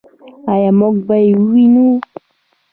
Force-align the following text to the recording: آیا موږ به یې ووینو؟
آیا 0.53 0.71
موږ 0.79 0.95
به 1.07 1.15
یې 1.23 1.29
ووینو؟ 1.39 1.87